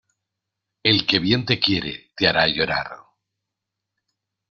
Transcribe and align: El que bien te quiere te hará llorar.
El 0.81 1.05
que 1.05 1.19
bien 1.19 1.45
te 1.45 1.59
quiere 1.59 2.11
te 2.17 2.27
hará 2.27 2.47
llorar. 2.47 2.87